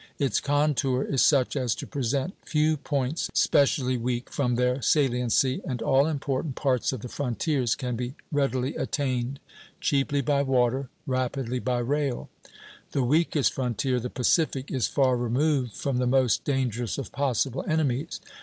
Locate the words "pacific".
14.09-14.71